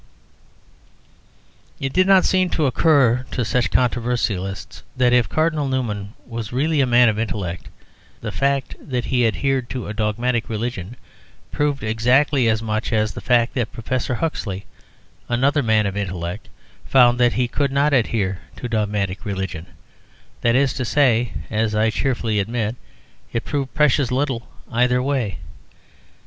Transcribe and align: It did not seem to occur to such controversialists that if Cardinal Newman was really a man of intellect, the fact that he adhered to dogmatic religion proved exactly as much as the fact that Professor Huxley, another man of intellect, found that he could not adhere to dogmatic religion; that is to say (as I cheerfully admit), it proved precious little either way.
It 1.79 1.93
did 1.93 2.07
not 2.07 2.25
seem 2.25 2.49
to 2.57 2.65
occur 2.65 3.23
to 3.29 3.45
such 3.45 3.69
controversialists 3.69 4.81
that 4.97 5.13
if 5.13 5.29
Cardinal 5.29 5.67
Newman 5.67 6.15
was 6.25 6.51
really 6.51 6.81
a 6.81 6.87
man 6.87 7.07
of 7.07 7.19
intellect, 7.19 7.67
the 8.19 8.31
fact 8.31 8.73
that 8.81 9.05
he 9.05 9.27
adhered 9.27 9.69
to 9.69 9.93
dogmatic 9.93 10.49
religion 10.49 10.95
proved 11.51 11.83
exactly 11.83 12.49
as 12.49 12.63
much 12.63 12.91
as 12.91 13.13
the 13.13 13.21
fact 13.21 13.53
that 13.53 13.71
Professor 13.71 14.15
Huxley, 14.15 14.65
another 15.29 15.61
man 15.61 15.85
of 15.85 15.95
intellect, 15.95 16.49
found 16.83 17.19
that 17.19 17.33
he 17.33 17.47
could 17.47 17.71
not 17.71 17.93
adhere 17.93 18.39
to 18.55 18.67
dogmatic 18.67 19.23
religion; 19.23 19.67
that 20.41 20.55
is 20.55 20.73
to 20.73 20.83
say 20.83 21.33
(as 21.51 21.75
I 21.75 21.91
cheerfully 21.91 22.39
admit), 22.39 22.75
it 23.33 23.45
proved 23.45 23.75
precious 23.75 24.09
little 24.11 24.47
either 24.71 24.99
way. 24.99 25.37